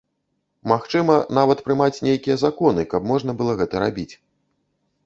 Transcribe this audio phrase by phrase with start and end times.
[0.71, 4.11] Магчыма, нават прымаць нейкія законы, каб можна было гэта рабіць.